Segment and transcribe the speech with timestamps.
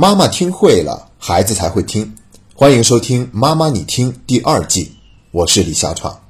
[0.00, 2.14] 妈妈听会了，孩子才会听。
[2.54, 4.92] 欢迎收听《妈妈你听》第二季，
[5.32, 6.20] 我是李小闯。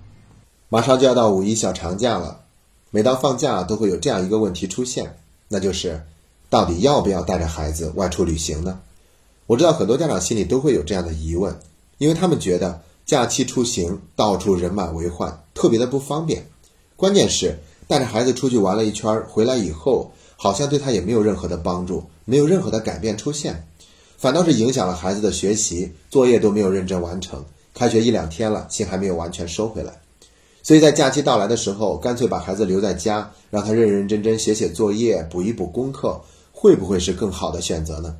[0.70, 2.40] 马上就要到五一小长假了，
[2.90, 5.18] 每到放假都会有这样一个问题出现，
[5.48, 6.02] 那就是
[6.48, 8.80] 到底要不要带着孩子外出旅行呢？
[9.46, 11.54] 我知道很多家长心里都会有这样的疑问，
[11.98, 16.46] 因为他们觉得假期出行到处人满为患，特别的不方便。
[16.96, 23.66] 关键是带着孩子出去玩了一圈，回来以后好像对他也没有任何的帮助，没有任何的改变出现，
[24.18, 27.42] 反倒是影响了孩子的学习，作业都没有认真完成。
[27.72, 29.94] 开学一两天了，心还没有完全收回来。
[30.62, 36.20] 所以在假期到来的时候，干脆把孩子留在家，让他认认真真写写作业，补一补功课，
[36.52, 38.14] 会不会是更好的选择呢？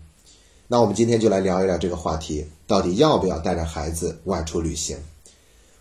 [0.69, 4.97] 那我们今天就来聊一聊这个话题，到底要不要带着孩子外出旅行？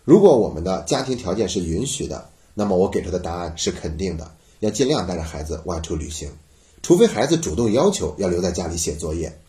[0.04, 6.28] 如果我们的家庭条件是允许的，那么我给出的答案是肯定的，要尽量带着孩子外出旅行，
[6.82, 9.40] 除非孩子主动要求要留在家里写作业。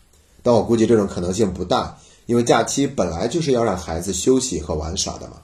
[0.42, 5.42] 但我估计这种可能性不大，因为假期本来就是要让孩子休息和玩耍的嘛。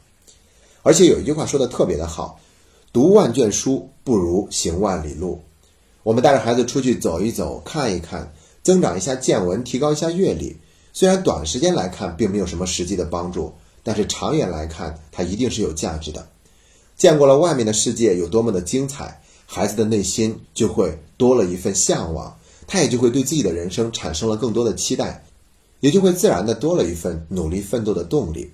[0.83, 2.39] 而且有一句话说的特别的好，
[2.93, 5.43] 读万卷书不如行万里路。
[6.03, 10.57] 我们带着孩子出去走一走，看一看，增长一下见闻，提高一下阅历。
[10.93, 16.27] 虽然短时间来看并没有什么实际的帮助，但是长远来看，它一定是有价值的。
[16.97, 25.25] 见过了外面的世界有多么的精彩，孩子的内心就会多了一份向往，他也就会对自己的人生产生了更多的期待，
[25.81, 28.51] 也就会自然的多了一份努力奋斗的动力。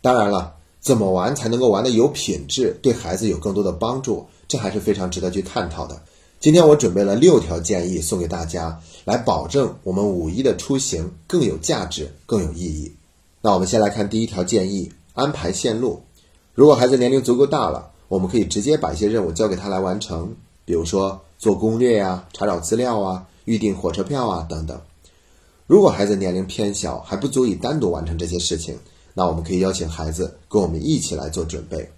[0.00, 0.54] 当然了。
[0.78, 4.24] 怎么玩才能够玩的有品质，对孩子有更多的帮助？
[4.46, 6.00] 这还是非常值得去探讨的。
[6.38, 12.92] 今天我准备了六条建议送给大家，来保证我们五一的出行更有价值、更有意义。
[13.40, 16.02] 那我们先来看第一条建议：安排线路。
[16.54, 24.80] 如果孩子年龄足够大了，我们可以直接把一些任务交给他来完成，比如说做攻略呀、查找资料啊、预订火车票啊等等。
[25.66, 28.78] 如果孩子年龄偏小，还不足以单独完成这些事情。
[29.14, 31.90] 那我们可以邀请孩子跟我们一起来做准备。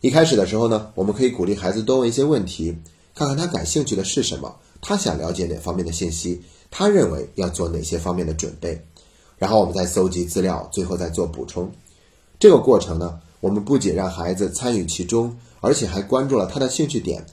[0.00, 2.74] 一开始的时候呢，我们可以鼓励孩子多问一些问题，
[3.14, 6.40] 看看他感兴趣的是什么，他想了解哪方面的信息，
[6.70, 8.82] 他认为要做哪些方面的准备，
[9.36, 11.70] 然后我们再搜集资料，最后再做补充。
[12.38, 17.24] 这个过程呢，我们不仅让孩子参与其中，而且还关注了他的兴趣点，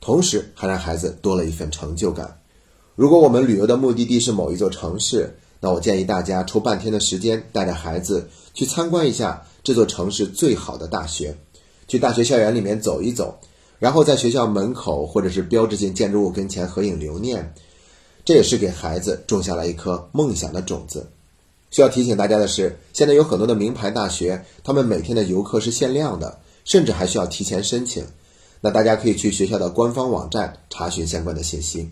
[0.00, 2.40] 同时还让孩子多了一份成就感。
[2.94, 11.36] 如果我们旅游的目的地是某一座城市，那我建议大家抽半天的时间，带着孩子去参观一下这座城市最好的大学，
[11.88, 13.38] 去大学校园里面走一走，
[13.78, 17.54] 然后在学校门口或者是标志性建筑物跟前合影留念，
[18.24, 21.06] 这也是给孩子种下了一颗梦想的种子。
[21.74, 28.04] 需要提醒大家的是，现在有很多的名牌大学，他们每天的游客是限量的，甚至还需要提前申请。
[28.60, 31.90] 那大家可以去学校的官方网站查询相关的信息。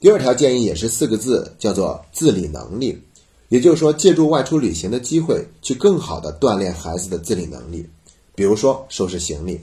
[0.00, 3.02] 第二条建议也是四个字，叫做自理能力。
[3.50, 7.86] 也就是说，借助外出旅行的机会，去更好的锻炼孩子的自理能力。
[8.34, 9.60] 比如说，收拾行李，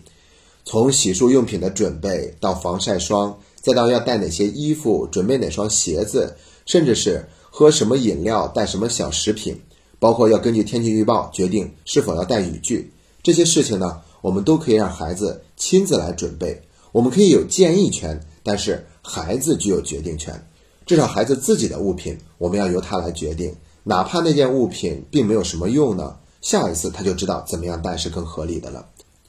[0.63, 6.35] 从洗漱用品的准备到防晒霜，再到要带哪些衣服、准备哪双鞋子，
[6.67, 9.59] 甚至是喝什么饮料、带什么小食品，
[9.99, 12.93] 包括要根据天气预报决定是否要带雨具，
[13.23, 16.61] 这些事情呢，我们都可以让孩子亲自来准备。
[16.91, 18.85] 我们可以有建议权，但是。
[19.01, 20.45] 孩子具有决定权，
[20.85, 23.55] 至少孩子自己的物品，我们要由他来决定。
[23.83, 28.85] 哪怕那件物品并没有什么用呢，下一次他就知道怎么样带是更合理的了。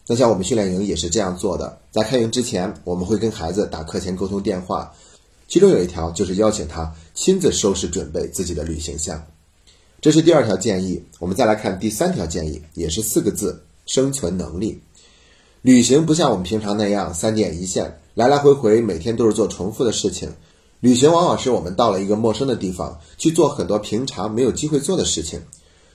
[0.06, 4.92] 那像我们训练营也是这样做的，在开营之前，我们会跟孩子打课前沟通电话，
[5.50, 9.20] 其中有一条就是邀请他亲自收拾准备自己的旅行箱。
[10.00, 11.02] 这是第二条建议。
[11.18, 14.80] 我们再来看第三条建议，也是四个字：生存能力。
[15.62, 17.98] 旅行不像我们平常那样三点一线。
[18.14, 20.32] 来来回回，每天都是做重复的事情。
[20.78, 25.42] 旅行往往是我们到了一个陌生的地方，去做很多平常没有机会做的事情。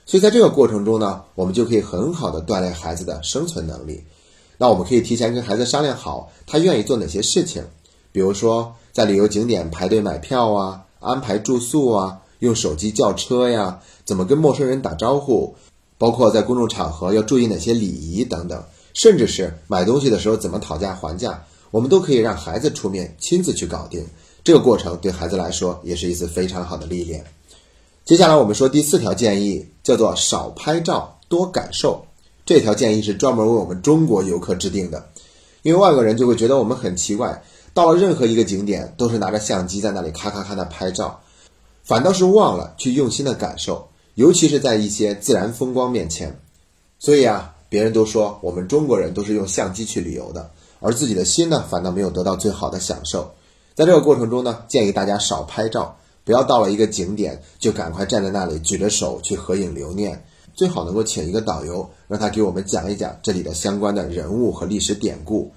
[0.04, 4.04] 所以在这个过程中呢，我们就可以很好的锻炼孩子的生存能力。
[4.58, 7.64] 那我们可以提前跟孩子商量好，他愿意做哪些事情。
[8.12, 15.54] 比如说，在旅游景点排队买票啊，安排住宿啊，用手机叫车呀，怎么跟陌生人打招呼，
[15.98, 18.64] 包括在公众场合要注意哪些礼仪等等，
[18.94, 21.44] 甚至是买东西的时候怎么讨价还价。
[21.70, 24.02] 我们都可以让孩子出面亲自去搞定，
[24.42, 27.22] 这个过程对孩子来说也是一次非常好的历练。
[28.06, 32.02] 接下来我们说第四条建议，叫做少拍照多感受。
[32.46, 35.06] 这条建议是专门为我们中国游客制定的，
[35.60, 37.42] 因为外国人就会觉得我们很奇怪，
[37.76, 41.20] 到了任何一个景点都是拿着相机在那里咔咔咔的拍照，
[41.84, 46.40] 反倒是忘了去用心的感受，尤其是在一些自然风光面前。
[46.98, 50.50] 所以啊，别人都说我们中国人都是用相机去旅游的。
[50.80, 53.30] 而自己的心呢，反倒没有得到最好的享受。
[53.74, 60.24] 在这个过程中呢，建议大家少拍照，不要到了一个景点就赶快站在那里举着手去合影留念。
[60.54, 65.52] 最好能够请一个导游，让他给我们讲一讲这里的相关的人物和历史典故。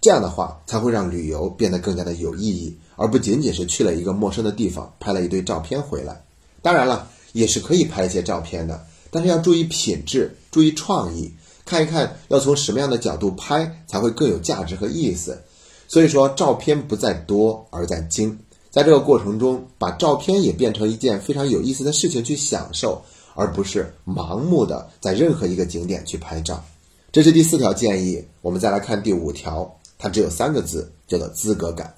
[0.00, 6.22] 这样的话才会让旅游变得更加的有意义，而不仅仅是去了一个陌生的地方拍了一堆照片回来。
[6.62, 11.32] 当然了，也是可以拍一些照片的，但是要注意品质，注意创意，
[11.64, 15.40] 看一看要从什么样的角度拍才会更有价值和意思。
[15.86, 18.38] 所以说，照片不在多而在精，
[18.70, 23.02] 在这个过程中，把照片也变成一件非常有意思的事情去享受。
[23.40, 26.60] 而不是盲目的在任何一个景点去拍照，
[27.12, 28.20] 这是第四条建议。
[28.42, 31.92] 我们再来看第五条，它只有三个字，叫做资格感。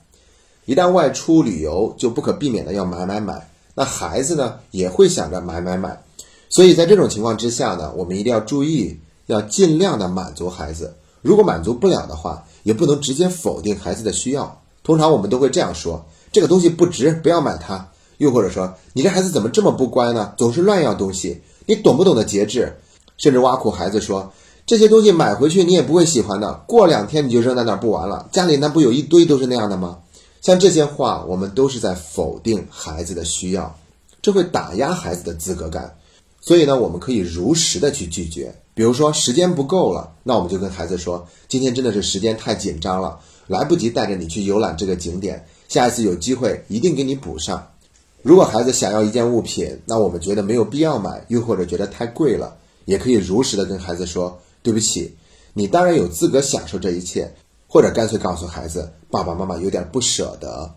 [0.65, 3.51] 一旦外出旅游，就不可避免的要买买买。
[3.75, 6.03] 那孩子呢，也会想着买买买。
[6.49, 10.95] 所以在这种情况之下呢，我们一定要注意，要尽量的满足孩子。
[11.23, 14.61] 如果满足不了的话，也不能直接否定孩子的需要。
[14.83, 17.87] 通常我们都会这样说：这个东西不值，不要买它。
[18.19, 20.35] 又或者说，你这孩子怎么这么不乖呢？
[20.37, 22.77] 总是乱要东西，你懂不懂得节制？
[23.17, 24.33] 甚至挖苦孩子说，
[24.71, 28.29] 这些东西买回去你也不会喜欢的，过两天你就扔在那儿不玩了。
[28.31, 29.99] 家里那不有一堆都是那样的吗？
[30.43, 33.77] 像这些话，我们都是在否定孩子的需要，
[34.23, 35.93] 这会打压孩子的资格感。
[36.41, 38.55] 所以呢，我们可以如实的去拒绝。
[38.73, 43.19] 比如说时间不够了，那我们就跟孩子说，今天真的是时间太紧张了，
[43.49, 47.67] 来不及带着你去游览这个景点，下一次有机会一定给你补上。
[48.23, 55.17] 如果孩子想要一件物品，那我们觉得没有必要买，又或者觉得太贵了，也可以如实的跟孩子说：“对不起，
[55.55, 57.33] 你当然有资格享受这一切。”
[57.73, 60.75] 或者干脆告诉孩子：“爸爸妈妈有点不舍得。”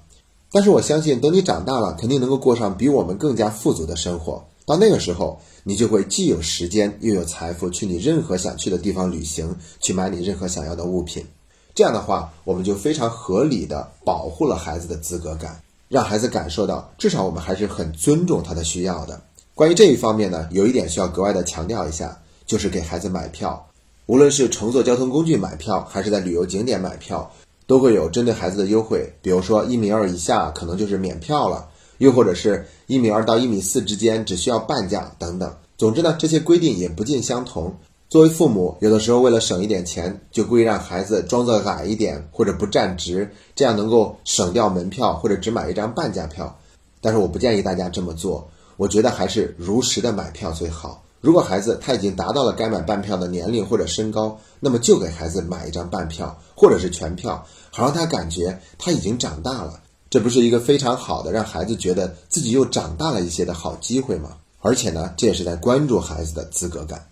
[0.53, 4.45] 但是我相信，等你长大了，肯定能够过上比我们更加富足的生活。
[4.67, 11.25] 到那个时候，你就会既有时间又有财富，去你任何想去的地方旅行，去买你任何想要的物品。
[11.73, 15.59] 这样的话，我们就非常合理的保护了孩子的资格感。
[15.89, 19.19] 让孩子感受到，至少我们还是很尊重他的需要的。
[19.55, 23.67] 关于这一方面呢，有一点需要格外的强调一下，就是给孩子买票，
[24.05, 27.31] 无论是乘坐交通工具买票，还是在旅游景点买票，
[27.65, 29.13] 都会有针对孩子的优惠。
[29.21, 31.69] 比如说一米二以下可能就是免票了，
[31.99, 35.53] 又或者是一米二到一米四之间只需要半价等等。
[35.77, 37.73] 总之呢，这些规定也不尽相同。
[38.09, 46.59] 作为父母，有的时候为了省一点钱，就故意让孩子装作矮一点或者不站直，这样能够省掉门票或者只买一张半价票。
[47.01, 48.47] 但是我不建议大家这么做，
[48.77, 51.02] 我觉得还是如实的买票最好。
[51.23, 59.79] 如果孩子他已经达到了该买半票的年龄或者身高，那么就给孩子买一张半票或者是全票，好让他感觉他已经长大了。
[60.09, 64.31] 这不是一个非常好的让孩子觉得自己又长大了一些的好机会吗？
[64.59, 67.07] 而且呢，这也是在关注孩子的资格感。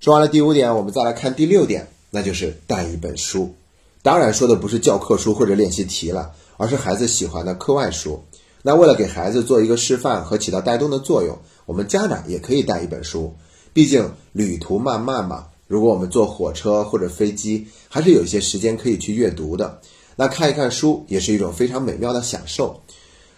[0.00, 3.54] 说完了第五点，我们再来看第六点，那就是带一本书。
[4.02, 8.22] 当然说的不是教科书或者练习题了，而是孩子喜欢的课外书。
[8.60, 13.34] 那为了给孩子做一个示范和起到带动的作用，我们家长也可以带一本书。
[13.76, 19.78] 毕竟旅途漫漫嘛，如果我们坐火车或者飞机，还是有一些时间可以去阅读的。
[20.16, 22.80] 那看一看书也是一种非常美妙的享受。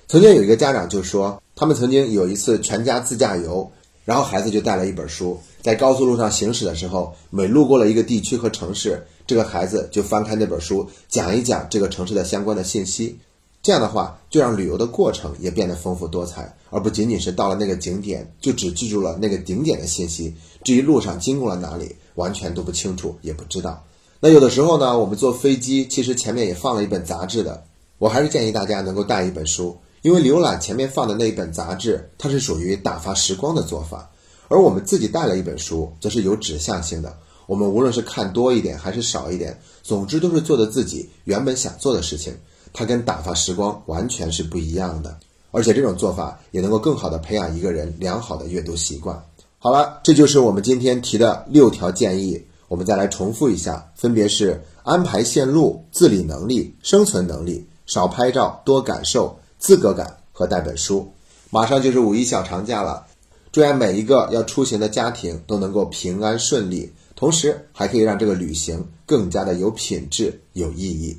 [0.06, 3.68] 曾经有一个家长就说，他们曾经有一次全家自驾游。
[4.04, 13.18] 然后孩子就带了一本书，在高速路上行驶的时候，每路过了一个地区和城市，这个孩子就翻开那本书，讲一讲这个城市的相关的信息。
[13.62, 23.84] 这样的话，就让旅游的过程也变得丰富多彩，而不仅仅是到了那个景点就只记住了那个景点的信息，至于路上经过了哪里，完全都不清楚，也不知道。
[24.20, 27.64] 那有的时候呢，我们坐飞机，其实前面也放了一本杂志的，
[27.98, 29.76] 我还是建议大家能够带一本书。
[30.02, 34.08] 因为浏览前面放的那一本杂志，它是属于打发时光的做法，
[34.46, 37.18] 而我们自己带了一本书，则是有指向性的。
[37.46, 42.32] 我们无论是看多一点还是少一点，总之都是做的自己原本想做的事情。
[42.72, 45.18] 它跟打发时光完全是不一样的，
[45.50, 49.22] 而且这种做法也能够更好的培养一个人良好的阅读习惯。
[49.58, 59.38] 好了，这就是我们今天提的六条建议，我们再来重复一下，分别是安排线路、自理能力、生存能力、少拍照、多感受。
[59.60, 61.12] 资格感和带本书，
[61.50, 63.04] 马上就是五一小长假了，
[63.50, 71.18] 祝愿每一个要出行的家庭都能够平安顺利，同时还可以让这个旅行更加的有品质、有意义。